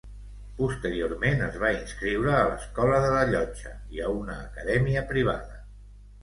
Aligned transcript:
Posteriorment 0.59 1.43
es 1.47 1.59
va 1.63 1.69
inscriure 1.79 2.31
a 2.37 2.47
l'Escola 2.53 3.03
de 3.05 3.11
la 3.17 3.21
Llotja 3.35 3.75
i 3.99 4.03
a 4.07 4.11
una 4.15 4.39
acadèmia 4.47 5.05
privada. 5.15 5.63